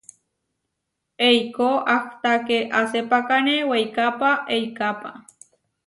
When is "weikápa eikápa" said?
3.69-5.09